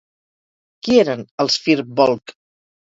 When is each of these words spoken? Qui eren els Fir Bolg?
Qui 0.87 0.97
eren 1.03 1.23
els 1.47 1.61
Fir 1.67 1.79
Bolg? 2.03 2.37